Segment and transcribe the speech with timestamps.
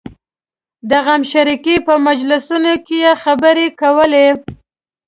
[0.89, 4.27] د غمشریکۍ په مجلسونو کې یې خبرې کولې.